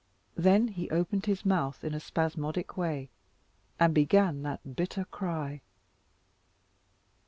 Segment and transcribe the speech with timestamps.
[0.35, 3.11] Then he opened his mouth in a spasmodic way,
[3.79, 5.61] and began that bitter cry.